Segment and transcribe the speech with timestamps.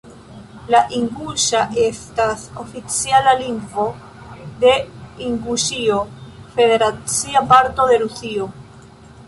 [0.75, 3.85] La inguŝa estas oficiala lingvo
[4.65, 4.73] de
[5.27, 6.01] Inguŝio,
[6.57, 8.49] federacia parto de Rusio.